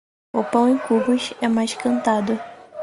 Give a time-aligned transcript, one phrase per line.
[0.33, 2.35] O pão em cubos é mais cantado.